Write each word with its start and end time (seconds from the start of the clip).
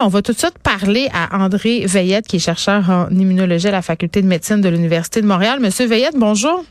On 0.00 0.06
va 0.06 0.22
tout 0.22 0.32
de 0.32 0.38
suite 0.38 0.58
parler 0.62 1.08
à 1.12 1.36
André 1.42 1.84
Veillette, 1.84 2.28
qui 2.28 2.36
est 2.36 2.38
chercheur 2.38 2.88
en 2.88 3.10
immunologie 3.10 3.66
à 3.66 3.72
la 3.72 3.82
Faculté 3.82 4.22
de 4.22 4.28
médecine 4.28 4.60
de 4.60 4.68
l'Université 4.68 5.20
de 5.20 5.26
Montréal. 5.26 5.58
Monsieur 5.58 5.86
Veillette, 5.86 6.14
bonjour. 6.14 6.64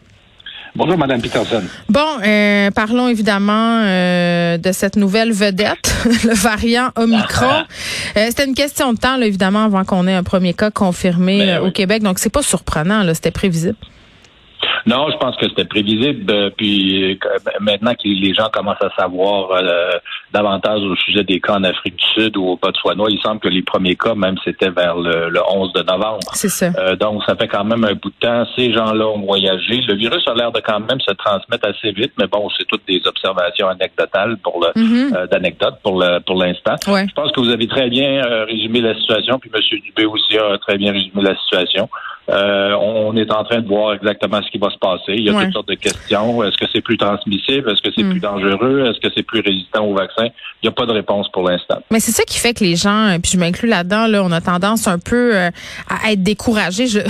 Bonjour, 0.78 0.98
Madame 0.98 1.22
Peterson. 1.22 1.62
Bon, 1.90 2.06
euh, 2.26 2.72
parlons 2.72 3.10
évidemment 3.10 3.82
euh, 3.84 4.58
de 4.58 4.72
cette 4.72 4.96
nouvelle 4.96 5.34
vedette, 5.34 5.94
le 6.24 6.34
variant 6.36 6.92
Omicron. 6.96 7.66
Euh, 8.16 8.26
C'était 8.30 8.46
une 8.46 8.56
question 8.56 8.94
de 8.94 8.98
temps, 8.98 9.18
là, 9.18 9.26
évidemment, 9.26 9.66
avant 9.66 9.84
qu'on 9.84 10.08
ait 10.08 10.14
un 10.14 10.24
premier 10.24 10.54
cas 10.54 10.72
confirmé 10.72 11.40
Ben 11.40 11.50
euh, 11.50 11.68
au. 11.68 11.72
Québec. 11.72 12.04
Donc, 12.04 12.20
c'est 12.20 12.30
pas 12.30 12.44
surprenant, 12.44 13.04
là, 13.04 13.14
c'était 13.14 13.32
prévisible. 13.32 13.76
Non, 14.88 15.10
je 15.12 15.18
pense 15.18 15.36
que 15.36 15.48
c'était 15.50 15.66
prévisible. 15.66 16.32
euh, 16.34 16.50
Puis 16.56 17.14
euh, 17.14 17.18
maintenant 17.60 17.92
que 17.94 18.08
les 18.08 18.34
gens 18.34 18.48
commencent 18.52 18.82
à 18.82 18.90
savoir 18.98 19.52
euh, 19.52 19.92
davantage 20.34 20.82
au 20.82 20.96
sujet 20.96 21.24
des 21.24 21.40
cas 21.40 21.56
en 21.56 21.64
Afrique 21.64 21.98
du 21.98 22.06
Sud 22.24 22.38
ou 22.38 22.46
au 22.52 22.56
Botswana, 22.58 23.04
il 23.10 23.20
semble 23.22 23.40
que 23.42 23.50
les 23.50 23.62
premiers 23.64 23.96
cas, 23.96 24.16
même, 24.16 24.36
c'était 24.46 24.70
vers 24.70 24.96
le, 24.96 25.30
le 25.30 25.40
11 25.52 25.74
de 25.74 25.84
novembre. 25.84 26.20
C'est 26.34 26.50
ça. 26.50 26.68
Euh, 26.80 26.96
donc, 26.96 27.22
ça 27.26 27.36
fait 27.36 27.48
quand 27.48 27.64
même 27.66 27.84
un 27.84 27.94
bout 27.94 28.10
de 28.10 28.16
temps. 28.28 28.46
Ces 28.56 28.72
gens-là 28.74 29.08
ont 29.08 29.20
voyagé. 29.26 29.82
Le 29.88 29.96
virus 29.96 30.26
a 30.28 30.34
l'air 30.34 30.52
de 30.52 30.62
quand 30.62 30.80
même 30.80 31.00
se 31.02 31.14
transmettre 31.14 31.68
assez 31.68 31.92
vite, 31.92 32.14
mais 32.18 32.28
bon, 32.28 32.48
c'est 32.58 32.66
toutes 32.66 32.88
des 32.88 33.02
observations 33.06 33.68
anecdotales 33.68 34.38
pour 34.38 34.62
le 34.64 34.82
Mhm. 34.82 35.14
euh, 35.16 35.28
d'anecdotes 35.28 35.80
pour 35.84 36.00
le 36.02 36.20
pour 36.20 36.42
l'instant. 36.42 36.76
Ouais. 36.88 37.06
Je 37.10 37.14
pense 37.14 37.32
que 37.34 37.40
vous 37.42 37.50
avez 37.50 37.68
très 37.68 37.90
bien 37.90 38.24
euh, 38.26 38.46
résumé 38.46 38.80
la 38.82 38.96
situation, 38.96 39.38
puis 39.40 39.52
M. 39.54 39.62
Dubé 39.84 40.06
aussi 40.06 40.38
a 40.38 40.58
très 40.60 40.78
bien 40.78 40.92
résumé 40.94 41.22
la 41.24 41.36
situation. 41.38 41.90
Euh, 42.30 42.74
on 42.82 43.16
est 43.16 43.32
en 43.32 43.44
train 43.46 43.62
de 43.62 43.68
voir 43.68 43.94
exactement 43.94 44.42
ce 44.44 44.52
qui 44.52 44.58
va 44.58 44.70
se 44.70 44.78
passer. 44.78 45.14
Il 45.16 45.24
y 45.24 45.30
a 45.30 45.34
Ouais. 45.34 45.46
toutes 45.46 45.54
sortes 45.54 45.68
de 45.70 45.76
questions. 45.76 46.44
Est-ce 46.44 46.58
que 46.58 46.66
c'est 46.74 46.82
plus 46.82 46.98
transmissible? 46.98 47.72
Est-ce 47.72 47.82
que 47.82 47.90
c'est 47.96 48.04
Mm. 48.04 48.10
plus 48.12 48.20
dangereux? 48.20 48.86
Est-ce 48.90 49.00
que 49.00 49.14
c'est 49.16 49.24
plus 49.24 49.40
résistant 49.42 49.86
au 49.86 49.94
vaccin? 49.96 50.26
Il 50.62 50.66
n'y 50.66 50.70
a 50.70 50.72
pas 50.72 50.86
de 50.86 50.92
réponse 50.92 51.28
pour 51.32 51.48
l'instant. 51.48 51.78
Mais 51.92 52.00
c'est 52.02 52.12
ça 52.12 52.24
qui 52.26 52.38
fait 52.38 52.54
que 52.54 52.64
les 52.64 52.76
gens, 52.76 53.08
euh, 53.10 53.18
puis 53.22 53.32
je 53.34 53.38
m'inclus 53.38 53.68
là-dedans, 53.70 54.08
là, 54.08 54.24
on 54.24 54.32
a 54.32 54.42
tendance 54.42 54.88
un 54.88 55.00
peu 55.00 55.36
euh, 55.36 55.50
à 55.90 56.12
être 56.12 56.22
découragés. 56.24 56.88
J'ai 56.88 57.02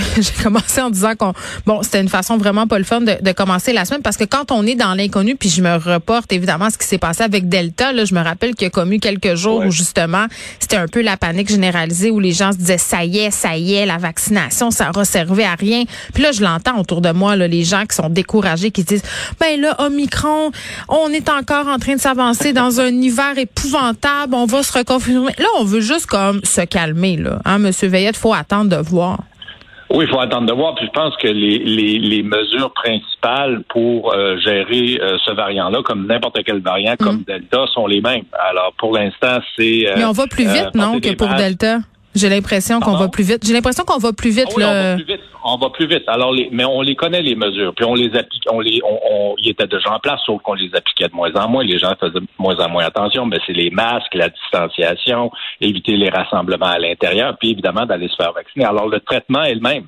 commencé 0.42 0.80
en 0.80 0.90
disant 0.90 1.14
qu'on, 1.18 1.32
bon, 1.66 1.82
c'était 1.82 2.00
une 2.00 2.08
façon 2.08 2.36
vraiment 2.36 2.66
pas 2.66 2.78
le 2.78 2.84
fun 2.84 3.00
de, 3.00 3.12
de 3.20 3.32
commencer 3.32 3.72
la 3.72 3.84
semaine 3.84 4.02
parce 4.02 4.16
que 4.16 4.24
quand 4.24 4.52
on 4.52 4.64
est 4.66 4.76
dans 4.76 4.94
l'inconnu, 4.94 5.34
puis 5.34 5.48
je 5.48 5.62
me 5.62 5.76
reporte 5.76 6.32
évidemment 6.32 6.66
à 6.66 6.70
ce 6.70 6.78
qui 6.78 6.86
s'est 6.86 6.98
passé 6.98 7.22
avec 7.24 7.48
Delta, 7.48 7.92
là, 7.92 8.04
je 8.04 8.14
me 8.14 8.22
rappelle 8.22 8.54
qu'il 8.54 8.64
y 8.64 8.68
a 8.68 8.70
comme 8.70 8.92
eu 8.92 9.00
quelques 9.00 9.34
jours 9.34 9.60
Ouais. 9.60 9.66
où 9.66 9.70
justement 9.72 10.26
c'était 10.60 10.76
un 10.76 10.86
peu 10.86 11.02
la 11.02 11.16
panique 11.16 11.48
généralisée 11.48 12.10
où 12.10 12.20
les 12.20 12.32
gens 12.32 12.52
se 12.52 12.58
disaient 12.58 12.78
ça 12.78 13.04
y 13.04 13.18
est, 13.18 13.30
ça 13.30 13.56
y 13.56 13.74
est, 13.74 13.86
la 13.86 13.96
vaccination, 13.98 14.70
ça 14.70 14.90
servi 15.08 15.42
à 15.42 15.54
rien. 15.54 15.84
Puis 16.14 16.22
là, 16.22 16.32
je 16.32 16.42
l'entends 16.42 16.78
autour 16.78 17.00
de 17.00 17.10
moi, 17.10 17.36
là, 17.36 17.48
les 17.48 17.64
gens 17.64 17.84
qui 17.86 17.96
sont 17.96 18.08
découragés, 18.08 18.70
qui 18.70 18.82
se 18.82 18.86
disent, 18.86 19.02
ben 19.40 19.60
là, 19.60 19.74
Omicron, 19.80 20.50
on 20.88 21.08
est 21.10 21.28
encore 21.28 21.66
en 21.68 21.78
train 21.78 21.94
de 21.96 22.00
s'avancer 22.00 22.52
dans 22.52 22.80
un 22.80 22.88
hiver 22.88 23.36
épouvantable, 23.36 24.34
on 24.34 24.46
va 24.46 24.62
se 24.62 24.76
reconfirmer. 24.76 25.32
Là, 25.38 25.46
on 25.58 25.64
veut 25.64 25.80
juste 25.80 26.06
comme 26.06 26.40
se 26.44 26.60
calmer, 26.62 27.16
là. 27.16 27.40
Hein, 27.44 27.58
Monsieur 27.58 27.88
Veillette, 27.88 28.16
faut 28.16 28.34
attendre 28.34 28.70
de 28.70 28.76
voir. 28.82 29.18
Oui, 29.90 30.04
il 30.06 30.10
faut 30.10 30.20
attendre 30.20 30.46
de 30.46 30.52
voir. 30.52 30.74
Puis 30.74 30.84
je 30.84 30.90
pense 30.90 31.16
que 31.16 31.28
les, 31.28 31.58
les, 31.60 31.98
les 31.98 32.22
mesures 32.22 32.70
principales 32.74 33.62
pour 33.70 34.12
euh, 34.12 34.36
gérer 34.44 34.98
euh, 35.00 35.16
ce 35.24 35.32
variant-là, 35.32 35.80
comme 35.82 36.06
n'importe 36.06 36.38
quel 36.44 36.60
variant, 36.60 36.94
comme 36.98 37.22
Delta, 37.26 37.64
sont 37.72 37.86
les 37.86 38.02
mêmes. 38.02 38.24
Alors 38.50 38.74
pour 38.76 38.92
l'instant, 38.92 39.38
c'est. 39.56 39.88
euh. 39.88 39.94
Mais 39.96 40.04
on 40.04 40.12
va 40.12 40.26
plus 40.26 40.44
vite, 40.46 40.74
non, 40.74 41.00
que 41.00 41.14
pour. 41.14 41.28
Delta? 41.34 41.78
J'ai 42.18 42.28
l'impression 42.28 42.80
qu'on 42.80 42.96
va 42.96 43.08
plus 43.08 43.24
vite. 43.24 43.46
J'ai 43.46 43.52
l'impression 43.52 43.84
qu'on 43.84 43.98
va 43.98 44.12
plus 44.12 44.30
vite, 44.30 44.48
Ah 44.48 44.54
oui, 44.56 44.64
on 44.64 44.72
va 44.72 44.94
plus 44.96 45.04
vite. 45.04 45.20
On 45.44 45.56
va 45.56 45.70
plus 45.70 45.86
vite. 45.86 46.02
Alors, 46.08 46.32
les, 46.32 46.48
mais 46.52 46.64
on 46.64 46.82
les 46.82 46.96
connaît 46.96 47.22
les 47.22 47.34
mesures, 47.34 47.72
puis 47.74 47.84
on 47.84 47.94
les 47.94 48.14
applique. 48.16 48.42
On 48.50 48.60
les, 48.60 48.80
on, 48.84 48.98
on, 49.10 49.34
ils 49.38 49.50
étaient 49.50 49.66
déjà 49.66 49.92
en 49.92 49.98
place, 49.98 50.20
sauf 50.26 50.42
qu'on 50.42 50.54
les 50.54 50.70
appliquait 50.74 51.08
de 51.08 51.14
moins 51.14 51.32
en 51.34 51.48
moins. 51.48 51.64
Les 51.64 51.78
gens 51.78 51.94
faisaient 51.98 52.20
de 52.20 52.26
moins 52.38 52.58
en 52.58 52.68
moins 52.68 52.84
attention. 52.84 53.24
Mais 53.26 53.38
c'est 53.46 53.52
les 53.52 53.70
masques, 53.70 54.14
la 54.14 54.28
distanciation, 54.28 55.30
éviter 55.60 55.96
les 55.96 56.10
rassemblements 56.10 56.66
à 56.66 56.78
l'intérieur, 56.78 57.36
puis 57.38 57.50
évidemment 57.50 57.86
d'aller 57.86 58.08
se 58.08 58.16
faire 58.16 58.32
vacciner. 58.32 58.64
Alors, 58.64 58.88
le 58.88 59.00
traitement 59.00 59.42
est 59.44 59.54
le 59.54 59.60
même. 59.60 59.86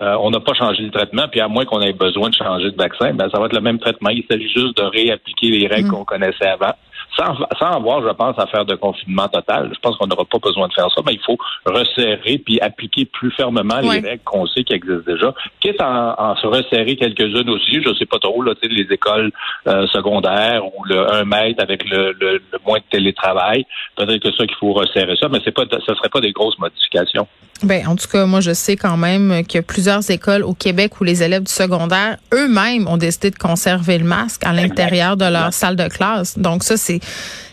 Euh, 0.00 0.16
on 0.22 0.30
n'a 0.30 0.40
pas 0.40 0.54
changé 0.54 0.82
le 0.82 0.90
traitement, 0.90 1.28
puis 1.30 1.40
à 1.40 1.48
moins 1.48 1.66
qu'on 1.66 1.82
ait 1.82 1.92
besoin 1.92 2.30
de 2.30 2.34
changer 2.34 2.70
de 2.70 2.76
vaccin, 2.76 3.12
ben 3.12 3.28
ça 3.30 3.38
va 3.38 3.46
être 3.46 3.52
le 3.54 3.60
même 3.60 3.78
traitement. 3.78 4.08
Il 4.08 4.24
s'agit 4.30 4.48
juste 4.48 4.78
de 4.78 4.82
réappliquer 4.84 5.48
les 5.50 5.66
règles 5.66 5.90
qu'on 5.90 6.04
connaissait 6.04 6.46
avant, 6.46 6.72
sans, 7.16 7.34
sans 7.58 7.66
avoir, 7.76 8.02
je 8.02 8.12
pense, 8.14 8.38
à 8.38 8.46
faire 8.46 8.64
de 8.64 8.74
confinement 8.74 9.28
total. 9.28 9.70
Je 9.74 9.78
pense 9.80 9.96
qu'on 9.96 10.06
n'aura 10.06 10.24
pas 10.24 10.38
besoin 10.38 10.68
de 10.68 10.72
faire 10.72 10.88
ça, 10.94 11.02
mais 11.06 11.12
il 11.14 11.20
faut 11.24 11.36
resserrer 11.66 12.38
puis 12.38 12.60
appliquer 12.60 13.04
plus 13.04 13.30
fermement 13.32 13.80
Ouais. 13.82 14.00
les 14.00 14.08
règles 14.10 14.22
qu'on 14.24 14.46
sait 14.46 14.64
qui 14.64 14.74
existent 14.74 15.02
déjà, 15.06 15.34
quitte 15.60 15.80
à 15.80 16.16
en, 16.18 16.30
en 16.32 16.36
se 16.36 16.46
resserrer 16.46 16.96
quelques-unes 16.96 17.50
aussi. 17.50 17.82
Je 17.82 17.94
sais 17.98 18.06
pas 18.06 18.18
trop, 18.18 18.42
là, 18.42 18.54
tu 18.60 18.68
sais, 18.68 18.74
les 18.74 18.92
écoles 18.92 19.30
euh, 19.66 19.86
secondaires 19.88 20.62
ou 20.66 20.84
le 20.84 21.10
1 21.12 21.24
mètre 21.24 21.62
avec 21.62 21.88
le, 21.88 22.12
le, 22.20 22.34
le 22.52 22.58
moins 22.66 22.78
de 22.78 22.84
télétravail. 22.90 23.64
Peut-être 23.96 24.22
que 24.22 24.32
ça 24.32 24.46
qu'il 24.46 24.56
faut 24.56 24.72
resserrer 24.72 25.16
ça, 25.20 25.28
mais 25.28 25.38
c'est 25.44 25.52
pas, 25.52 25.64
ce 25.70 25.94
serait 25.94 26.08
pas 26.08 26.20
des 26.20 26.32
grosses 26.32 26.58
modifications. 26.58 27.26
Ben, 27.62 27.86
en 27.86 27.94
tout 27.94 28.08
cas, 28.08 28.26
moi, 28.26 28.40
je 28.40 28.52
sais 28.52 28.74
quand 28.76 28.96
même 28.96 29.44
qu'il 29.46 29.58
y 29.58 29.60
a 29.60 29.62
plusieurs 29.62 30.10
écoles 30.10 30.42
au 30.42 30.52
Québec 30.52 31.00
où 31.00 31.04
les 31.04 31.22
élèves 31.22 31.44
du 31.44 31.52
secondaire 31.52 32.16
eux-mêmes 32.34 32.88
ont 32.88 32.96
décidé 32.96 33.30
de 33.30 33.38
conserver 33.38 33.98
le 33.98 34.04
masque 34.04 34.42
à 34.44 34.52
l'intérieur 34.52 35.16
de 35.16 35.24
leur 35.26 35.52
salle 35.52 35.76
de 35.76 35.86
classe. 35.86 36.36
Donc 36.36 36.64
ça, 36.64 36.76
c'est 36.76 36.98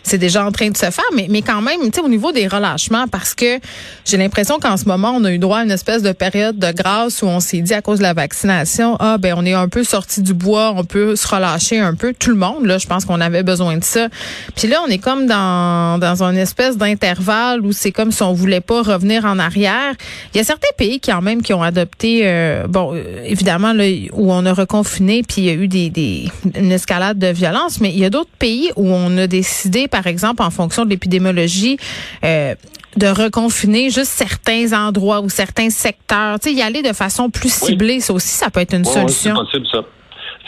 c'est 0.02 0.18
déjà 0.18 0.44
en 0.44 0.50
train 0.50 0.70
de 0.70 0.76
se 0.76 0.90
faire, 0.90 1.04
mais, 1.14 1.26
mais 1.30 1.42
quand 1.42 1.60
même, 1.60 1.80
tu 1.82 1.90
sais, 1.94 2.00
au 2.00 2.08
niveau 2.08 2.32
des 2.32 2.48
relâchements, 2.48 3.06
parce 3.06 3.34
que 3.34 3.58
j'ai 4.04 4.16
l'impression 4.16 4.58
qu'en 4.58 4.76
ce 4.76 4.86
moment, 4.86 5.12
on 5.14 5.24
a 5.24 5.32
eu 5.32 5.38
droit 5.38 5.58
à 5.58 5.62
une 5.62 5.70
espèce 5.70 6.02
de 6.02 6.12
période 6.12 6.58
de 6.58 6.72
grâce 6.72 7.22
où 7.22 7.26
on 7.26 7.40
s'est 7.40 7.60
dit 7.60 7.74
à 7.74 7.82
cause 7.82 7.98
de 7.98 8.02
la 8.02 8.14
vaccination, 8.14 8.96
ah 8.98 9.18
ben 9.18 9.34
on 9.36 9.44
est 9.44 9.52
un 9.52 9.68
peu 9.68 9.84
sorti 9.84 10.22
du 10.22 10.34
bois, 10.34 10.72
on 10.76 10.84
peut 10.84 11.16
se 11.16 11.28
relâcher 11.28 11.78
un 11.78 11.94
peu. 11.94 12.12
Tout 12.18 12.30
le 12.30 12.36
monde, 12.36 12.66
là, 12.66 12.78
je 12.78 12.86
pense 12.86 13.04
qu'on 13.04 13.20
avait 13.20 13.42
besoin 13.42 13.76
de 13.76 13.84
ça. 13.84 14.08
Puis 14.56 14.68
là, 14.68 14.80
on 14.86 14.90
est 14.90 14.98
comme 14.98 15.26
dans 15.26 15.98
dans 15.98 16.22
une 16.22 16.38
espèce 16.38 16.76
d'intervalle 16.76 17.60
où 17.64 17.72
c'est 17.72 17.92
comme 17.92 18.10
si 18.10 18.22
on 18.22 18.32
voulait 18.32 18.60
pas 18.60 18.82
revenir 18.82 19.24
en 19.24 19.38
arrière. 19.38 19.94
Il 20.34 20.38
y 20.38 20.40
a 20.40 20.44
certains 20.44 20.74
pays 20.76 21.00
quand 21.00 21.22
même 21.22 21.42
qui 21.42 21.52
ont 21.52 21.62
adopté, 21.62 22.22
euh, 22.24 22.66
bon, 22.66 22.94
euh, 22.94 23.24
évidemment 23.24 23.72
là 23.72 23.84
où 24.12 24.32
on 24.32 24.44
a 24.46 24.52
reconfiné, 24.52 25.22
puis 25.22 25.42
il 25.42 25.44
y 25.44 25.50
a 25.50 25.54
eu 25.54 25.68
des, 25.68 25.90
des 25.90 26.28
une 26.56 26.72
escalade 26.72 27.18
de 27.18 27.28
violence, 27.28 27.80
mais 27.80 27.90
il 27.90 27.98
y 27.98 28.04
a 28.04 28.10
d'autres 28.10 28.30
pays 28.38 28.70
où 28.76 28.88
on 28.88 29.16
a 29.18 29.26
décidé, 29.40 29.88
par 29.88 30.06
exemple, 30.06 30.42
en 30.42 30.50
fonction 30.50 30.84
de 30.84 30.90
l'épidémiologie. 30.90 31.76
Euh, 32.24 32.54
de 32.96 33.06
reconfiner 33.06 33.84
juste 33.90 34.10
certains 34.24 34.72
endroits 34.72 35.20
ou 35.20 35.28
certains 35.28 35.70
secteurs, 35.70 36.40
tu 36.40 36.48
sais, 36.48 36.54
y 36.56 36.60
aller 36.60 36.82
de 36.82 36.92
façon 36.92 37.30
plus 37.30 37.56
Oui. 37.62 37.68
ciblée, 37.68 38.00
ça 38.00 38.12
aussi, 38.12 38.26
ça 38.42 38.50
peut 38.50 38.58
être 38.58 38.74
une 38.74 38.84
solution. 38.84 39.32
c'est 39.36 39.60
possible, 39.60 39.66
ça. 39.70 39.80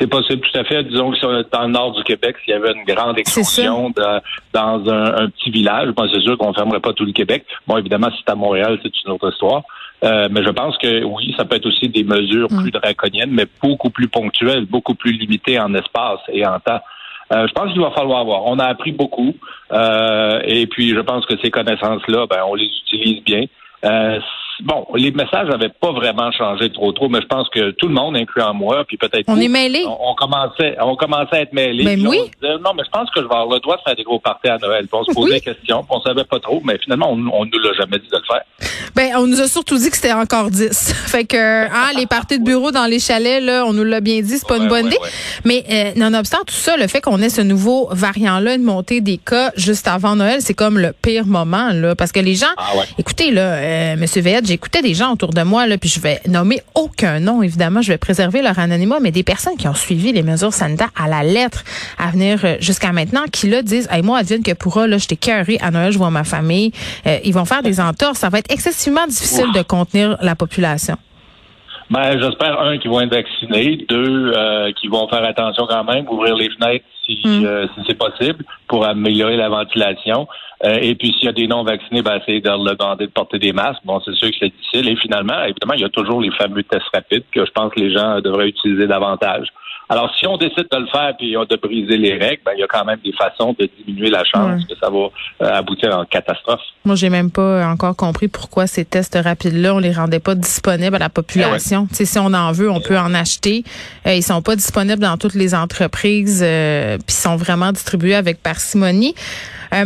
C'est 0.00 0.06
possible, 0.08 0.40
tout 0.40 0.58
à 0.58 0.64
fait. 0.64 0.82
Disons 0.82 1.12
que 1.12 1.18
sur- 1.18 1.44
dans 1.52 1.62
le 1.62 1.68
nord 1.68 1.92
du 1.92 2.02
Québec, 2.02 2.34
s'il 2.44 2.52
y 2.52 2.56
avait 2.56 2.72
une 2.72 2.82
grande 2.84 3.16
explosion 3.16 3.90
de- 3.90 4.20
dans 4.52 4.82
un, 4.90 5.22
un 5.24 5.28
petit 5.30 5.50
village, 5.52 5.90
bon, 5.94 6.08
c'est 6.12 6.20
sûr 6.20 6.36
qu'on 6.36 6.48
ne 6.48 6.54
fermerait 6.54 6.80
pas 6.80 6.92
tout 6.92 7.04
le 7.04 7.12
Québec. 7.12 7.44
Bon, 7.68 7.76
évidemment, 7.78 8.08
si 8.10 8.16
c'est 8.26 8.32
à 8.32 8.34
Montréal, 8.34 8.76
c'est 8.82 8.90
une 9.06 9.12
autre 9.12 9.30
histoire. 9.30 9.62
Euh, 10.02 10.26
mais 10.32 10.42
je 10.42 10.50
pense 10.50 10.76
que 10.78 11.04
oui, 11.04 11.32
ça 11.36 11.44
peut 11.44 11.54
être 11.54 11.66
aussi 11.66 11.88
des 11.90 12.02
mesures 12.02 12.48
Mm. 12.50 12.62
plus 12.62 12.70
draconiennes, 12.72 13.30
mais 13.30 13.46
beaucoup 13.62 13.90
plus 13.90 14.08
ponctuelles, 14.08 14.64
beaucoup 14.66 14.96
plus 14.96 15.12
limitées 15.12 15.60
en 15.60 15.72
espace 15.74 16.18
et 16.32 16.44
en 16.44 16.58
temps. 16.58 16.80
Euh, 17.32 17.46
je 17.46 17.52
pense 17.52 17.72
qu'il 17.72 17.80
va 17.80 17.90
falloir 17.92 18.24
voir. 18.24 18.42
On 18.46 18.58
a 18.58 18.64
appris 18.64 18.92
beaucoup, 18.92 19.34
euh, 19.72 20.40
et 20.44 20.66
puis 20.66 20.90
je 20.90 21.00
pense 21.00 21.24
que 21.26 21.34
ces 21.42 21.50
connaissances-là, 21.50 22.26
ben, 22.28 22.42
on 22.46 22.54
les 22.54 22.66
utilise 22.66 23.22
bien. 23.24 23.44
Euh, 23.84 24.18
bon, 24.64 24.86
les 24.94 25.10
messages 25.10 25.48
n'avaient 25.48 25.68
pas 25.80 25.92
vraiment 25.92 26.30
changé 26.32 26.70
trop 26.70 26.92
trop, 26.92 27.08
mais 27.08 27.20
je 27.20 27.26
pense 27.26 27.48
que 27.50 27.70
tout 27.72 27.88
le 27.88 27.94
monde, 27.94 28.16
incluant 28.16 28.54
moi, 28.54 28.84
puis 28.86 28.96
peut-être 28.96 29.24
On 29.28 29.34
vous, 29.34 29.42
est 29.42 29.48
mêlés. 29.48 29.84
on, 29.86 30.10
on 30.10 30.14
commençait, 30.14 30.76
on 30.80 30.96
commençait 30.96 31.36
à 31.36 31.40
être 31.42 31.52
mêlés. 31.52 31.84
Ben 31.84 32.06
oui. 32.06 32.18
on 32.22 32.46
disait, 32.46 32.58
non, 32.58 32.70
mais 32.76 32.82
je 32.84 32.90
pense 32.90 33.10
que 33.10 33.20
je 33.20 33.26
vais 33.28 33.34
avoir 33.34 33.48
le 33.54 33.60
droit 33.60 33.76
de 33.76 33.82
faire 33.82 33.96
des 33.96 34.02
gros 34.04 34.18
parties 34.18 34.48
à 34.48 34.58
Noël. 34.58 34.86
Puis 34.86 34.98
on 35.00 35.04
se 35.04 35.12
posait 35.12 35.34
Oui. 35.34 35.40
des 35.40 35.40
questions, 35.40 35.78
puis 35.82 35.88
on 35.90 36.00
savait 36.00 36.24
pas 36.24 36.40
trop, 36.40 36.60
mais 36.64 36.78
finalement, 36.78 37.10
on, 37.10 37.18
on 37.32 37.44
nous 37.44 37.58
l'a 37.58 37.72
jamais 37.74 37.98
dit 37.98 38.08
de 38.10 38.16
le 38.16 38.22
faire. 38.26 38.42
Ben, 38.94 39.12
on 39.16 39.26
nous 39.26 39.40
a 39.40 39.48
surtout 39.48 39.76
dit 39.78 39.90
que 39.90 39.96
c'était 39.96 40.12
encore 40.12 40.50
10. 40.50 40.92
fait 41.06 41.24
que, 41.24 41.36
hein, 41.66 41.90
les 41.96 42.06
parties 42.06 42.38
de 42.38 42.44
bureau 42.44 42.70
dans 42.70 42.86
les 42.86 42.98
chalets, 42.98 43.42
là, 43.42 43.64
on 43.66 43.72
nous 43.72 43.84
l'a 43.84 44.00
bien 44.00 44.20
dit, 44.20 44.38
c'est 44.38 44.46
pas 44.46 44.56
Ouais, 44.56 44.62
une 44.62 44.68
bonne 44.68 44.84
ouais, 44.86 44.90
idée. 44.90 44.98
ouais. 45.02 45.08
Mais, 45.44 45.64
euh, 45.70 45.92
nonobstant 45.98 46.38
tout 46.46 46.54
ça, 46.54 46.76
le 46.76 46.86
fait 46.86 47.00
qu'on 47.00 47.20
ait 47.22 47.28
ce 47.30 47.40
nouveau 47.40 47.88
variant-là, 47.90 48.54
une 48.54 48.62
montée 48.62 49.00
des 49.00 49.18
cas 49.18 49.50
juste 49.56 49.88
avant 49.88 50.16
Noël, 50.16 50.40
c'est 50.40 50.54
comme 50.54 50.78
le 50.78 50.92
pire 50.92 51.26
moment, 51.26 51.70
là. 51.72 51.94
Parce 51.94 52.12
que 52.12 52.20
les 52.20 52.34
gens, 52.34 52.46
Ah 52.56 52.76
ouais. 52.76 52.84
écoutez, 52.98 53.30
là, 53.30 53.54
euh, 53.54 53.96
Monsieur 53.96 54.20
Veillette, 54.22 54.44
j'écoutais 54.52 54.82
des 54.82 54.92
gens 54.92 55.12
autour 55.12 55.32
de 55.32 55.42
moi, 55.42 55.66
là, 55.66 55.78
puis 55.78 55.88
je 55.88 55.98
vais 55.98 56.20
nommer 56.28 56.60
aucun 56.74 57.20
nom, 57.20 57.42
évidemment, 57.42 57.80
je 57.80 57.88
vais 57.88 57.96
préserver 57.96 58.42
leur 58.42 58.58
anonymat, 58.58 58.98
mais 59.00 59.10
des 59.10 59.22
personnes 59.22 59.56
qui 59.56 59.66
ont 59.66 59.74
suivi 59.74 60.12
les 60.12 60.22
mesures 60.22 60.52
sanitaires 60.52 60.90
à 60.94 61.08
la 61.08 61.22
lettre 61.22 61.64
à 61.98 62.10
venir 62.10 62.38
euh, 62.44 62.56
jusqu'à 62.60 62.92
maintenant, 62.92 63.22
qui 63.32 63.48
là 63.48 63.62
disent, 63.62 63.88
hey, 63.90 64.02
moi, 64.02 64.18
advienne 64.18 64.42
que 64.42 64.52
pourra, 64.52 64.86
là, 64.86 64.98
j'étais 64.98 65.16
carré 65.16 65.58
à 65.62 65.70
Noël, 65.70 65.90
je 65.90 65.96
vois 65.96 66.10
ma 66.10 66.24
famille, 66.24 66.72
Euh, 67.06 67.18
ils 67.24 67.32
vont 67.32 67.46
faire 67.46 67.62
des 67.62 67.80
entorses, 67.80 68.18
ça 68.18 68.28
va 68.28 68.38
être 68.38 68.52
excessivement 68.52 69.06
difficile 69.06 69.50
de 69.54 69.62
contenir 69.62 70.18
la 70.20 70.34
population. 70.34 70.96
Ben, 71.92 72.18
j'espère, 72.18 72.58
un, 72.58 72.78
qui 72.78 72.88
vont 72.88 73.02
être 73.02 73.14
vaccinés, 73.14 73.84
deux, 73.86 74.32
euh, 74.34 74.72
qui 74.72 74.88
vont 74.88 75.06
faire 75.08 75.24
attention 75.24 75.66
quand 75.66 75.84
même, 75.84 76.08
ouvrir 76.08 76.34
les 76.36 76.48
fenêtres 76.48 76.86
si, 77.04 77.20
Mm. 77.22 77.44
euh, 77.44 77.66
si 77.74 77.82
c'est 77.86 77.98
possible 77.98 78.42
pour 78.66 78.86
améliorer 78.86 79.36
la 79.36 79.50
ventilation. 79.50 80.26
Euh, 80.64 80.78
et 80.80 80.94
puis, 80.94 81.12
s'il 81.12 81.24
y 81.24 81.28
a 81.28 81.32
des 81.32 81.46
non-vaccinés, 81.46 82.00
ben, 82.00 82.16
essayer 82.16 82.40
de 82.40 82.48
leur 82.48 82.76
demander 82.76 83.06
de 83.08 83.10
porter 83.10 83.38
des 83.38 83.52
masques. 83.52 83.82
Bon, 83.84 84.00
c'est 84.00 84.14
sûr 84.14 84.30
que 84.30 84.36
c'est 84.40 84.48
difficile. 84.48 84.88
Et 84.88 84.96
finalement, 84.96 85.38
évidemment, 85.44 85.74
il 85.74 85.80
y 85.80 85.84
a 85.84 85.90
toujours 85.90 86.22
les 86.22 86.30
fameux 86.30 86.62
tests 86.62 86.88
rapides 86.94 87.24
que 87.34 87.44
je 87.44 87.50
pense 87.50 87.70
que 87.74 87.80
les 87.80 87.92
gens 87.92 88.20
devraient 88.20 88.48
utiliser 88.48 88.86
davantage. 88.86 89.48
Alors, 89.88 90.10
si 90.18 90.26
on 90.26 90.36
décide 90.36 90.68
de 90.70 90.78
le 90.78 90.86
faire 90.86 91.12
puis 91.18 91.32
de 91.32 91.56
briser 91.56 91.96
les 91.96 92.14
règles, 92.14 92.42
ben, 92.44 92.52
il 92.56 92.60
y 92.60 92.62
a 92.62 92.66
quand 92.66 92.84
même 92.84 92.98
des 93.04 93.12
façons 93.12 93.54
de 93.58 93.68
diminuer 93.78 94.10
la 94.10 94.24
chance 94.24 94.64
que 94.64 94.74
ça 94.80 94.88
va 94.88 94.98
euh, 95.42 95.58
aboutir 95.58 95.96
en 95.96 96.04
catastrophe. 96.04 96.60
Moi, 96.84 96.96
j'ai 96.96 97.10
même 97.10 97.30
pas 97.30 97.66
encore 97.66 97.96
compris 97.96 98.28
pourquoi 98.28 98.66
ces 98.66 98.84
tests 98.84 99.18
rapides-là, 99.22 99.74
on 99.74 99.78
les 99.78 99.92
rendait 99.92 100.20
pas 100.20 100.34
disponibles 100.34 100.96
à 100.96 100.98
la 100.98 101.08
population. 101.08 101.86
Eh 102.00 102.04
si 102.04 102.18
on 102.18 102.32
en 102.32 102.52
veut, 102.52 102.70
on 102.70 102.80
peut 102.80 102.98
en 102.98 103.14
acheter. 103.14 103.64
Euh, 104.06 104.14
ils 104.14 104.22
sont 104.22 104.42
pas 104.42 104.56
disponibles 104.56 105.02
dans 105.02 105.16
toutes 105.16 105.34
les 105.34 105.54
entreprises, 105.54 106.42
euh, 106.44 106.98
puis 107.06 107.14
sont 107.14 107.36
vraiment 107.36 107.72
distribués 107.72 108.14
avec 108.14 108.42
parcimonie. 108.42 109.14
Euh, 109.74 109.84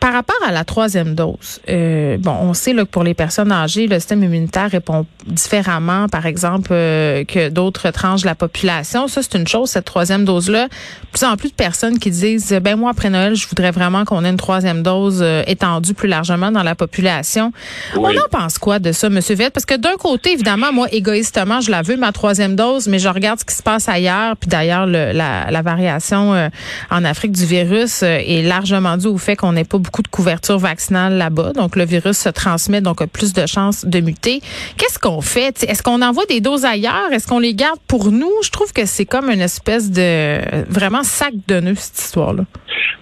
par 0.00 0.12
rapport 0.12 0.36
à 0.46 0.52
la 0.52 0.64
troisième 0.64 1.14
dose, 1.14 1.60
euh, 1.68 2.18
bon, 2.18 2.36
on 2.40 2.54
sait 2.54 2.72
là, 2.72 2.84
que 2.84 2.90
pour 2.90 3.02
les 3.02 3.14
personnes 3.14 3.50
âgées, 3.50 3.88
le 3.88 3.96
système 3.96 4.22
immunitaire 4.22 4.70
répond 4.70 5.06
différemment, 5.26 6.08
par 6.08 6.26
exemple, 6.26 6.70
euh, 6.70 7.24
que 7.24 7.48
d'autres 7.48 7.90
tranches 7.90 8.22
de 8.22 8.26
la 8.26 8.36
population. 8.36 9.08
Ça, 9.08 9.22
c'est 9.22 9.36
une 9.36 9.48
chose, 9.48 9.70
cette 9.70 9.86
troisième 9.86 10.24
dose-là. 10.24 10.68
Plus 11.12 11.24
en 11.24 11.36
plus 11.36 11.48
de 11.48 11.54
personnes 11.54 11.98
qui 11.98 12.10
disent, 12.10 12.52
ben 12.62 12.76
moi, 12.76 12.90
après 12.90 13.10
Noël, 13.10 13.34
je 13.34 13.48
voudrais 13.48 13.72
vraiment 13.72 14.04
qu'on 14.04 14.24
ait 14.24 14.30
une 14.30 14.36
troisième 14.36 14.82
dose 14.84 15.18
euh, 15.20 15.42
étendue 15.46 15.94
plus 15.94 16.08
largement 16.08 16.52
dans 16.52 16.62
la 16.62 16.76
population. 16.76 17.52
On 17.96 18.04
en 18.04 18.28
pense 18.30 18.58
quoi 18.58 18.78
de 18.78 18.92
ça, 18.92 19.08
Monsieur 19.08 19.34
Vette? 19.34 19.52
Parce 19.52 19.66
que 19.66 19.74
d'un 19.74 19.96
côté, 19.98 20.32
évidemment, 20.32 20.72
moi, 20.72 20.86
égoïstement, 20.92 21.60
je 21.60 21.72
la 21.72 21.82
veux, 21.82 21.96
ma 21.96 22.12
troisième 22.12 22.54
dose, 22.54 22.86
mais 22.86 23.00
je 23.00 23.08
regarde 23.08 23.40
ce 23.40 23.44
qui 23.44 23.54
se 23.54 23.62
passe 23.64 23.88
ailleurs. 23.88 24.36
Puis 24.36 24.48
d'ailleurs, 24.48 24.86
la, 24.86 25.50
la, 25.50 25.62
variation 25.62 26.50
en 26.90 27.04
Afrique 27.04 27.32
du 27.32 27.44
virus 27.44 28.02
est 28.02 28.46
largement 28.46 28.96
due 28.96 29.08
au 29.08 29.18
fait 29.18 29.34
qu'on 29.34 29.52
n'ait 29.52 29.64
pas 29.64 29.78
beaucoup 29.88 30.02
de 30.02 30.08
couverture 30.08 30.58
vaccinale 30.58 31.14
là-bas. 31.14 31.54
Donc, 31.54 31.74
le 31.74 31.86
virus 31.86 32.18
se 32.18 32.28
transmet, 32.28 32.82
donc 32.82 33.00
a 33.00 33.06
plus 33.06 33.32
de 33.32 33.46
chances 33.46 33.86
de 33.86 34.00
muter. 34.00 34.40
Qu'est-ce 34.76 34.98
qu'on 34.98 35.22
fait? 35.22 35.64
Est-ce 35.64 35.82
qu'on 35.82 36.02
envoie 36.02 36.26
des 36.26 36.42
doses 36.42 36.66
ailleurs? 36.66 37.10
Est-ce 37.10 37.26
qu'on 37.26 37.38
les 37.38 37.54
garde 37.54 37.78
pour 37.88 38.12
nous? 38.12 38.30
Je 38.44 38.50
trouve 38.50 38.72
que 38.74 38.84
c'est 38.84 39.06
comme 39.06 39.30
une 39.30 39.40
espèce 39.40 39.90
de 39.90 40.40
vraiment 40.70 41.04
sac 41.04 41.32
de 41.46 41.60
nœuds, 41.60 41.74
cette 41.74 41.98
histoire-là. 41.98 42.44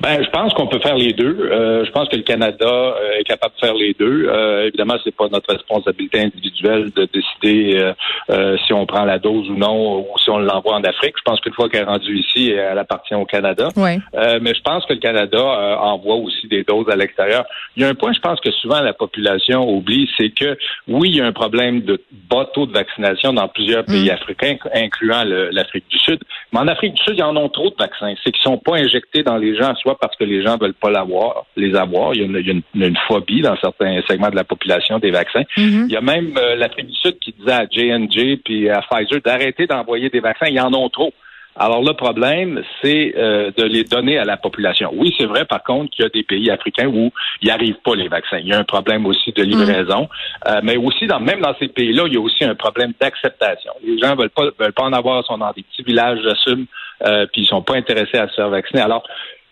Ben, 0.00 0.22
je 0.22 0.30
pense 0.30 0.52
qu'on 0.54 0.66
peut 0.66 0.78
faire 0.78 0.96
les 0.96 1.12
deux. 1.12 1.48
Euh, 1.50 1.84
je 1.84 1.90
pense 1.90 2.08
que 2.08 2.16
le 2.16 2.22
Canada 2.22 2.68
euh, 2.68 3.18
est 3.18 3.24
capable 3.24 3.54
de 3.54 3.66
faire 3.66 3.74
les 3.74 3.94
deux. 3.98 4.28
Euh, 4.28 4.66
évidemment, 4.66 4.94
c'est 5.02 5.14
pas 5.14 5.28
notre 5.28 5.50
responsabilité 5.52 6.20
individuelle 6.20 6.90
de 6.94 7.08
décider 7.12 7.92
euh, 8.30 8.56
si 8.66 8.72
on 8.74 8.84
prend 8.84 9.04
la 9.04 9.18
dose 9.18 9.48
ou 9.48 9.56
non, 9.56 10.00
ou 10.00 10.18
si 10.18 10.28
on 10.30 10.38
l'envoie 10.38 10.74
en 10.74 10.84
Afrique. 10.84 11.14
Je 11.16 11.22
pense 11.24 11.40
qu'une 11.40 11.54
fois 11.54 11.68
qu'elle 11.68 11.82
est 11.82 11.84
rendue 11.84 12.18
ici, 12.18 12.50
elle 12.50 12.78
appartient 12.78 13.14
au 13.14 13.24
Canada. 13.24 13.68
Ouais. 13.76 13.98
mais 14.40 14.54
je 14.54 14.60
pense 14.62 14.84
que 14.86 14.92
le 14.92 14.98
Canada 14.98 15.42
envoie 15.80 16.16
aussi 16.16 16.46
des 16.48 16.62
doses 16.62 16.75
à 16.88 16.96
l'extérieur. 16.96 17.44
Il 17.76 17.82
y 17.82 17.86
a 17.86 17.88
un 17.88 17.94
point, 17.94 18.12
je 18.12 18.20
pense 18.20 18.40
que 18.40 18.50
souvent 18.50 18.80
la 18.80 18.92
population 18.92 19.68
oublie, 19.68 20.08
c'est 20.16 20.30
que 20.30 20.56
oui, 20.88 21.10
il 21.10 21.16
y 21.16 21.20
a 21.20 21.26
un 21.26 21.32
problème 21.32 21.82
de 21.82 22.00
bas 22.30 22.48
taux 22.52 22.66
de 22.66 22.72
vaccination 22.72 23.32
dans 23.32 23.48
plusieurs 23.48 23.82
mm. 23.82 23.86
pays 23.86 24.10
africains, 24.10 24.56
incluant 24.74 25.22
l'Afrique 25.24 25.84
du 25.88 25.98
Sud. 25.98 26.20
Mais 26.52 26.60
en 26.60 26.68
Afrique 26.68 26.94
du 26.94 27.02
Sud, 27.02 27.14
il 27.14 27.20
y 27.20 27.22
en 27.22 27.36
a 27.36 27.48
trop 27.48 27.70
de 27.70 27.76
vaccins. 27.78 28.14
C'est 28.22 28.32
qu'ils 28.32 28.42
sont 28.42 28.58
pas 28.58 28.76
injectés 28.76 29.22
dans 29.22 29.36
les 29.36 29.56
gens, 29.56 29.74
soit 29.76 29.98
parce 29.98 30.16
que 30.16 30.24
les 30.24 30.42
gens 30.42 30.56
veulent 30.56 30.74
pas 30.74 30.90
l'avoir, 30.90 31.46
les 31.56 31.74
avoir. 31.74 32.14
Il 32.14 32.20
y 32.20 32.22
a, 32.22 32.26
une, 32.26 32.62
une, 32.74 32.96
phobie 33.08 33.42
dans 33.42 33.56
certains 33.56 34.00
segments 34.08 34.30
de 34.30 34.36
la 34.36 34.44
population 34.44 34.98
des 34.98 35.10
vaccins. 35.10 35.44
Mm-hmm. 35.56 35.86
Il 35.86 35.92
y 35.92 35.96
a 35.96 36.00
même 36.00 36.36
euh, 36.36 36.56
l'Afrique 36.56 36.86
du 36.86 36.96
Sud 36.96 37.18
qui 37.18 37.32
disait 37.38 37.52
à 37.52 37.66
J&J 37.70 38.36
puis 38.44 38.68
à 38.68 38.82
Pfizer 38.82 39.20
d'arrêter 39.24 39.66
d'envoyer 39.66 40.10
des 40.10 40.20
vaccins. 40.20 40.46
Il 40.46 40.54
y 40.54 40.60
en 40.60 40.72
a 40.72 40.88
trop. 40.90 41.12
Alors 41.58 41.82
le 41.82 41.94
problème, 41.94 42.62
c'est 42.82 43.14
euh, 43.16 43.50
de 43.56 43.64
les 43.64 43.84
donner 43.84 44.18
à 44.18 44.24
la 44.24 44.36
population. 44.36 44.90
Oui, 44.94 45.14
c'est 45.18 45.24
vrai 45.24 45.44
par 45.46 45.62
contre 45.62 45.90
qu'il 45.90 46.02
y 46.04 46.06
a 46.06 46.10
des 46.10 46.22
pays 46.22 46.50
africains 46.50 46.86
où 46.86 47.10
il 47.40 47.46
n'y 47.46 47.50
arrive 47.50 47.76
pas 47.84 47.94
les 47.94 48.08
vaccins. 48.08 48.38
Il 48.38 48.48
y 48.48 48.52
a 48.52 48.58
un 48.58 48.64
problème 48.64 49.06
aussi 49.06 49.32
de 49.32 49.42
livraison, 49.42 50.02
mm. 50.02 50.48
euh, 50.48 50.60
mais 50.62 50.76
aussi 50.76 51.06
dans 51.06 51.20
même 51.20 51.40
dans 51.40 51.54
ces 51.58 51.68
pays-là, 51.68 52.04
il 52.06 52.14
y 52.14 52.16
a 52.16 52.20
aussi 52.20 52.44
un 52.44 52.54
problème 52.54 52.92
d'acceptation. 53.00 53.72
Les 53.82 53.98
gens 53.98 54.14
veulent 54.14 54.30
pas 54.30 54.44
veulent 54.58 54.72
pas 54.72 54.84
en 54.84 54.92
avoir, 54.92 55.24
sont 55.24 55.38
dans 55.38 55.52
des 55.52 55.62
petits 55.62 55.82
villages, 55.82 56.18
j'assume, 56.22 56.66
euh, 57.06 57.26
puis 57.32 57.42
ils 57.42 57.46
sont 57.46 57.62
pas 57.62 57.76
intéressés 57.76 58.18
à 58.18 58.28
se 58.28 58.34
faire 58.34 58.50
vacciner. 58.50 58.82
Alors 58.82 59.04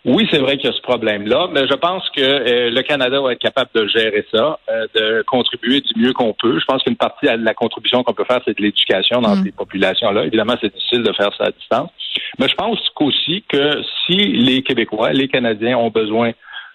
oui, 0.05 0.29
c'est 0.31 0.39
vrai 0.39 0.59
qu'il 0.59 0.69
y 0.69 0.73
a 0.73 0.77
ce 0.77 0.83
problème-là, 0.83 1.49
mais 1.51 1.67
je 1.67 1.73
pense 1.75 2.09
que 2.11 2.21
euh, 2.21 2.71
le 2.71 2.83
Canada 2.83 3.23
va 3.23 3.33
être 3.33 3.39
capable 3.39 3.71
de 3.75 3.87
gérer 3.89 4.27
ça, 4.31 4.59
euh, 4.69 4.87
de 4.95 5.23
contribuer 5.23 5.81
du 5.81 5.99
mieux 5.99 6.12
qu'on 6.12 6.35
peut. 6.35 6.59
Je 6.61 6.65
pense 6.67 6.83
qu'une 6.83 6.97
partie 6.97 7.25
de 7.27 7.43
la 7.43 7.55
contribution 7.55 8.03
qu'on 8.03 8.12
peut 8.12 8.25
faire, 8.25 8.41
c'est 8.45 8.56
de 8.56 8.62
l'éducation 8.62 9.23
dans 9.23 9.35
mm. 9.35 9.45
ces 9.45 9.53
populations-là. 9.53 10.25
Évidemment, 10.27 10.56
c'est 10.61 10.75
difficile 10.75 11.05
de 11.05 11.12
faire 11.15 11.31
ça 11.39 11.45
à 11.45 11.51
distance. 11.53 11.91
Mais 12.39 12.49
je 12.49 12.55
pense 12.55 12.79
qu'aussi 12.95 13.45
que 13.49 13.81
si 14.05 14.17
les 14.17 14.62
Québécois, 14.62 15.12
les 15.12 15.29
Canadiens 15.29 15.79
ont 15.79 15.91
besoin 15.91 16.33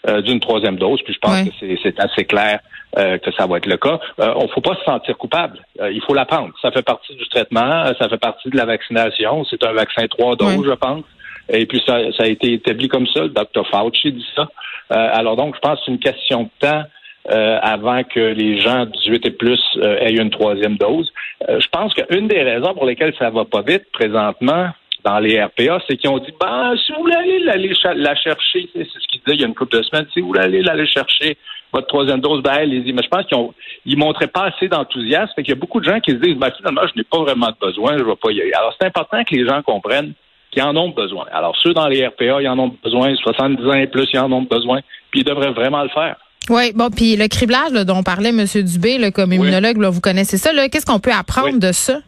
euh, 0.07 0.21
d'une 0.21 0.39
troisième 0.39 0.77
dose, 0.77 0.99
puis 1.03 1.13
je 1.13 1.19
pense 1.19 1.43
que 1.43 1.77
c'est 1.83 1.99
assez 1.99 2.25
clair 2.25 2.59
que 2.95 3.31
ça 3.37 3.45
va 3.45 3.57
être 3.57 3.67
le 3.67 3.77
cas. 3.77 3.99
on 4.17 4.45
ne 4.45 4.47
faut 4.47 4.61
pas 4.61 4.73
se 4.73 4.83
sentir 4.83 5.15
coupable. 5.15 5.59
il 5.79 6.01
faut 6.07 6.15
la 6.15 6.25
prendre. 6.25 6.49
Ça 6.59 6.71
fait 6.71 6.81
partie 6.81 7.13
du 7.15 7.29
traitement, 7.29 7.85
ça 7.99 8.09
fait 8.09 8.17
partie 8.17 8.49
de 8.49 8.57
la 8.57 8.65
vaccination. 8.65 9.45
C'est 9.47 9.63
un 9.63 9.73
vaccin 9.73 10.07
trois 10.07 10.35
doses, 10.35 10.65
je 10.65 10.73
pense. 10.73 11.03
Et 11.49 11.65
puis 11.65 11.81
ça, 11.85 11.99
ça, 12.13 12.23
a 12.23 12.27
été 12.27 12.53
établi 12.53 12.87
comme 12.87 13.07
ça. 13.07 13.23
Le 13.23 13.29
Dr. 13.29 13.65
Fauci 13.69 14.11
dit 14.11 14.25
ça. 14.35 14.47
Euh, 14.91 15.09
alors 15.13 15.35
donc, 15.35 15.55
je 15.55 15.59
pense 15.59 15.79
que 15.79 15.85
c'est 15.85 15.91
une 15.91 15.99
question 15.99 16.43
de 16.43 16.49
temps 16.59 16.83
euh, 17.31 17.59
avant 17.61 18.03
que 18.03 18.19
les 18.19 18.59
gens 18.59 18.85
18 18.85 19.25
et 19.25 19.31
plus 19.31 19.61
euh, 19.77 19.97
aient 19.99 20.15
une 20.15 20.29
troisième 20.29 20.77
dose. 20.77 21.11
je 21.47 21.67
pense 21.71 21.93
qu'une 21.93 22.27
des 22.27 22.41
raisons 22.41 22.73
pour 22.73 22.85
lesquelles 22.85 23.13
ça 23.19 23.29
va 23.29 23.45
pas 23.45 23.61
vite 23.61 23.85
présentement 23.91 24.69
dans 25.03 25.19
les 25.19 25.41
RPA, 25.41 25.79
c'est 25.87 25.95
qu'ils 25.97 26.09
ont 26.09 26.17
dit 26.17 26.33
ben, 26.39 26.75
si 26.85 26.91
vous 26.91 27.01
voulez 27.01 27.15
aller 27.15 27.39
la, 27.39 28.15
chercher, 28.15 28.69
c'est 28.73 28.83
ce 28.83 29.07
qu'ils 29.07 29.21
disaient 29.21 29.35
il 29.35 29.41
y 29.41 29.43
a 29.43 29.47
une 29.47 29.55
couple 29.55 29.77
de 29.77 29.83
semaines, 29.83 30.07
si 30.13 30.19
vous 30.19 30.27
voulez 30.27 30.41
aller 30.41 30.61
l'aller 30.61 30.87
chercher 30.87 31.37
votre 31.71 31.87
troisième 31.87 32.19
dose, 32.19 32.41
ben 32.41 32.51
allez-y. 32.51 32.91
Mais 32.93 33.03
je 33.03 33.07
pense 33.07 33.25
qu'ils 33.25 33.37
ont 33.37 33.53
ils 33.85 33.97
montraient 33.97 34.27
pas 34.27 34.45
assez 34.45 34.67
d'enthousiasme. 34.67 35.31
Fait 35.35 35.43
qu'il 35.43 35.53
y 35.53 35.57
a 35.57 35.59
beaucoup 35.59 35.79
de 35.79 35.85
gens 35.85 35.99
qui 35.99 36.11
se 36.11 36.17
disent 36.17 36.35
ben, 36.35 36.51
finalement, 36.57 36.81
je 36.87 36.97
n'ai 36.97 37.03
pas 37.03 37.19
vraiment 37.19 37.47
de 37.47 37.55
besoin, 37.61 37.93
je 37.97 38.03
ne 38.03 38.09
vais 38.09 38.15
pas 38.15 38.31
y 38.31 38.41
aller. 38.41 38.53
Alors 38.53 38.75
c'est 38.79 38.87
important 38.87 39.23
que 39.23 39.35
les 39.35 39.47
gens 39.47 39.61
comprennent 39.61 40.13
qui 40.51 40.61
en 40.61 40.75
ont 40.75 40.89
besoin. 40.89 41.25
Alors, 41.31 41.55
ceux 41.61 41.73
dans 41.73 41.87
les 41.87 42.07
RPA, 42.07 42.41
ils 42.41 42.47
en 42.47 42.57
ont 42.57 42.75
besoin, 42.83 43.15
70 43.15 43.67
ans 43.67 43.73
et 43.73 43.87
plus, 43.87 44.07
ils 44.13 44.19
en 44.19 44.31
ont 44.31 44.41
besoin, 44.41 44.79
puis 45.11 45.21
ils 45.21 45.25
devraient 45.25 45.51
vraiment 45.51 45.83
le 45.83 45.89
faire. 45.89 46.15
Oui, 46.49 46.71
bon, 46.73 46.89
puis 46.89 47.15
le 47.15 47.27
criblage 47.27 47.71
dont 47.85 48.01
parlait 48.01 48.29
M. 48.29 48.45
Dubé, 48.63 48.97
là, 48.97 49.11
comme 49.11 49.33
immunologue, 49.33 49.77
vous 49.77 50.01
connaissez 50.01 50.37
ça. 50.37 50.51
Qu'est-ce 50.69 50.85
qu'on 50.85 50.99
peut 50.99 51.13
apprendre 51.13 51.59
de 51.59 51.71
ça? 51.71 51.99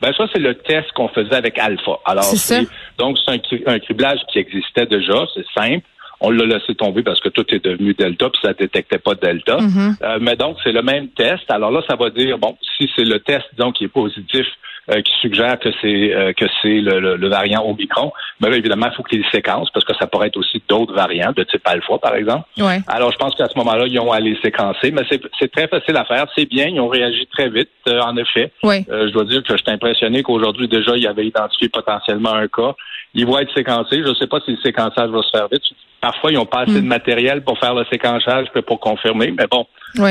Ben 0.00 0.12
ça, 0.16 0.26
c'est 0.32 0.38
le 0.38 0.54
test 0.54 0.92
qu'on 0.92 1.08
faisait 1.08 1.34
avec 1.34 1.58
Alpha. 1.58 1.98
Alors, 2.04 2.22
c'est 2.22 2.66
donc 2.98 3.18
c'est 3.24 3.66
un, 3.66 3.78
criblage 3.78 4.20
qui 4.32 4.38
existait 4.38 4.86
déjà, 4.86 5.24
c'est 5.34 5.46
simple. 5.54 5.84
On 6.20 6.30
l'a 6.30 6.44
laissé 6.44 6.74
tomber 6.74 7.02
parce 7.02 7.20
que 7.20 7.28
tout 7.28 7.46
est 7.54 7.64
devenu 7.64 7.94
Delta, 7.94 8.28
puis 8.30 8.40
ça 8.42 8.52
détectait 8.52 8.98
pas 8.98 9.14
Delta. 9.14 9.56
Mm-hmm. 9.56 9.94
Euh, 10.02 10.18
mais 10.20 10.36
donc, 10.36 10.56
c'est 10.64 10.72
le 10.72 10.82
même 10.82 11.08
test. 11.08 11.50
Alors 11.50 11.70
là, 11.70 11.82
ça 11.88 11.96
va 11.96 12.10
dire, 12.10 12.38
bon, 12.38 12.56
si 12.76 12.90
c'est 12.96 13.04
le 13.04 13.20
test 13.20 13.46
donc 13.56 13.76
qui 13.76 13.84
est 13.84 13.88
positif, 13.88 14.46
euh, 14.90 15.02
qui 15.02 15.12
suggère 15.20 15.58
que 15.58 15.68
c'est 15.82 16.14
euh, 16.14 16.32
que 16.32 16.46
c'est 16.62 16.80
le, 16.80 17.16
le, 17.16 17.28
variant 17.28 17.62
Omicron. 17.62 18.10
Mais 18.40 18.48
là, 18.48 18.56
évidemment, 18.56 18.86
il 18.90 18.96
faut 18.96 19.02
qu'il 19.02 19.18
y 19.18 19.20
ait 19.20 19.24
des 19.24 19.30
séquences 19.36 19.68
parce 19.70 19.84
que 19.84 19.92
ça 19.94 20.06
pourrait 20.06 20.28
être 20.28 20.38
aussi 20.38 20.62
d'autres 20.66 20.94
variants 20.94 21.32
de 21.36 21.42
type 21.42 21.60
alpha, 21.66 21.98
par 21.98 22.14
exemple. 22.14 22.48
Ouais. 22.56 22.80
Alors, 22.86 23.12
je 23.12 23.18
pense 23.18 23.34
qu'à 23.34 23.48
ce 23.48 23.58
moment-là, 23.58 23.84
ils 23.86 24.00
ont 24.00 24.12
à 24.12 24.20
les 24.20 24.38
séquencer, 24.42 24.90
mais 24.90 25.02
c'est 25.10 25.52
très 25.52 25.68
facile 25.68 25.94
à 25.98 26.06
faire. 26.06 26.24
C'est 26.34 26.46
bien, 26.46 26.68
ils 26.68 26.80
ont 26.80 26.88
réagi 26.88 27.26
très 27.26 27.50
vite, 27.50 27.68
euh, 27.86 28.00
en 28.00 28.16
effet. 28.16 28.50
Ouais. 28.62 28.82
je 28.88 29.10
dois 29.10 29.24
dire 29.24 29.42
que 29.42 29.54
je 29.54 29.62
suis 29.62 29.70
impressionné 29.70 30.22
qu'aujourd'hui, 30.22 30.68
déjà, 30.68 30.96
ils 30.96 31.06
avaient 31.06 31.26
identifié 31.26 31.68
potentiellement 31.68 32.32
un 32.32 32.48
cas. 32.48 32.74
Ils 33.18 33.26
vont 33.26 33.38
être 33.38 33.52
séquencés. 33.52 34.00
Je 34.04 34.08
ne 34.08 34.14
sais 34.14 34.28
pas 34.28 34.38
si 34.44 34.52
le 34.52 34.58
séquençage 34.58 35.10
va 35.10 35.22
se 35.22 35.30
faire 35.30 35.48
vite. 35.50 35.64
Parfois, 36.00 36.30
ils 36.30 36.36
n'ont 36.36 36.46
pas 36.46 36.60
assez 36.60 36.74
de 36.74 36.80
hmm. 36.80 36.86
matériel 36.86 37.42
pour 37.42 37.58
faire 37.58 37.74
le 37.74 37.84
séquençage 37.90 38.46
que 38.54 38.60
pour 38.60 38.78
confirmer, 38.78 39.32
mais 39.36 39.46
bon, 39.50 39.66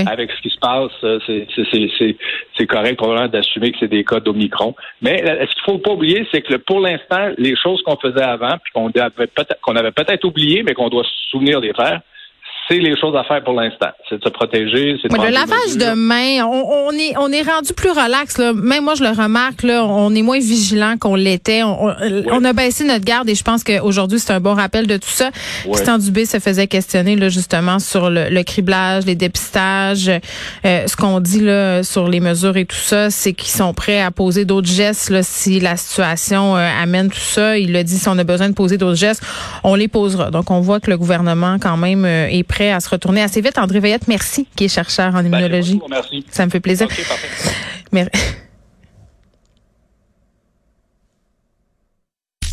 avec 0.05 0.29
ce 0.31 0.41
qui 0.41 0.49
se 0.49 0.59
passe, 0.59 0.91
euh, 1.05 1.19
c'est 1.25 2.67
correct 2.67 2.97
probablement 2.97 3.29
d'assumer 3.29 3.71
que 3.71 3.77
c'est 3.79 3.87
des 3.87 4.03
cas 4.03 4.19
d'Omicron. 4.19 4.75
Mais 5.01 5.23
euh, 5.23 5.45
ce 5.47 5.53
qu'il 5.53 5.63
faut 5.65 5.77
pas 5.77 5.91
oublier, 5.91 6.27
c'est 6.33 6.41
que 6.41 6.55
pour 6.55 6.81
l'instant, 6.81 7.29
les 7.37 7.55
choses 7.55 7.81
qu'on 7.83 7.95
faisait 7.95 8.21
avant, 8.21 8.57
puis 8.61 8.73
qu'on 8.73 8.87
avait 8.87 9.27
peut-être 9.27 9.61
qu'on 9.61 9.77
avait 9.77 9.93
peut-être 9.93 10.25
oublié, 10.25 10.63
mais 10.63 10.73
qu'on 10.73 10.89
doit 10.89 11.05
se 11.05 11.29
souvenir 11.31 11.61
des 11.61 11.71
faire, 11.73 12.01
c'est 12.67 12.79
les 12.79 12.99
choses 12.99 13.15
à 13.15 13.23
faire 13.23 13.43
pour 13.43 13.53
l'instant. 13.53 13.87
C'est 14.09 14.17
de 14.17 14.23
se 14.23 14.29
protéger. 14.29 14.97
C'est 15.01 15.11
le 15.11 15.31
lavage 15.31 15.77
de 15.77 15.93
main, 15.95 16.45
on, 16.45 16.91
est 16.91 17.13
on 17.17 17.31
est 17.31 17.41
rendu 17.41 17.73
plus 17.73 17.91
relax. 17.91 18.37
Là. 18.37 18.51
Même 18.53 18.83
moi, 18.83 18.95
je 18.95 19.03
le 19.03 19.09
remarque. 19.09 19.63
Là, 19.63 19.85
on 19.85 20.13
est 20.13 20.21
moins 20.21 20.39
vigilant 20.39 20.95
qu'on 20.99 21.15
l'était. 21.15 21.63
On, 21.63 22.43
a 22.43 22.53
baissé 22.53 22.83
notre 22.83 23.05
garde 23.05 23.29
et 23.29 23.35
je 23.35 23.43
pense 23.43 23.63
qu'aujourd'hui, 23.63 24.19
c'est 24.19 24.33
un 24.33 24.41
bon 24.41 24.53
rappel 24.53 24.85
de 24.85 24.97
tout 24.97 25.07
ça. 25.07 25.29
Christian 25.63 25.97
Dubé 25.97 26.25
se 26.25 26.39
faisait 26.39 26.67
questionner 26.67 27.15
là, 27.15 27.29
justement 27.29 27.79
sur 27.79 28.09
le, 28.09 28.43
criblage, 28.43 29.05
les 29.05 29.15
dépistages. 29.15 30.09
Euh, 30.09 30.87
ce 30.87 30.95
qu'on 30.95 31.19
dit 31.19 31.41
là 31.41 31.83
sur 31.83 32.07
les 32.07 32.19
mesures 32.19 32.57
et 32.57 32.65
tout 32.65 32.75
ça, 32.75 33.09
c'est 33.09 33.33
qu'ils 33.33 33.49
sont 33.49 33.73
prêts 33.73 34.01
à 34.01 34.11
poser 34.11 34.45
d'autres 34.45 34.69
gestes 34.69 35.09
là, 35.09 35.23
si 35.23 35.59
la 35.59 35.77
situation 35.77 36.55
euh, 36.55 36.67
amène 36.81 37.09
tout 37.09 37.17
ça. 37.17 37.57
Il 37.57 37.75
a 37.75 37.83
dit 37.83 37.97
si 37.97 38.07
on 38.09 38.17
a 38.17 38.23
besoin 38.23 38.49
de 38.49 38.53
poser 38.53 38.77
d'autres 38.77 38.97
gestes, 38.97 39.23
on 39.63 39.75
les 39.75 39.87
posera. 39.87 40.31
Donc, 40.31 40.51
on 40.51 40.59
voit 40.59 40.79
que 40.79 40.89
le 40.89 40.97
gouvernement 40.97 41.57
quand 41.59 41.77
même 41.77 42.05
euh, 42.05 42.27
est 42.27 42.43
prêt 42.43 42.56
à 42.61 42.79
se 42.79 42.89
retourner 42.89 43.21
assez 43.21 43.41
vite. 43.41 43.57
André 43.57 43.79
Veillette, 43.79 44.07
merci, 44.07 44.47
qui 44.55 44.65
est 44.65 44.69
chercheur 44.69 45.15
en 45.15 45.23
ben, 45.23 45.27
immunologie. 45.27 45.79
merci. 45.89 46.25
Ça 46.31 46.45
me 46.45 46.51
fait 46.51 46.59
plaisir. 46.59 46.87
Okay. 46.87 48.07